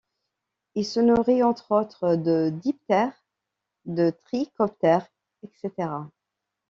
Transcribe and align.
Il 0.73 0.83
se 0.83 0.99
nourrit 0.99 1.43
entre 1.43 1.73
autres 1.73 2.15
de 2.15 2.49
diptères, 2.49 3.13
de 3.85 4.11
trichoptères 4.25 5.05
etc. 5.43 5.89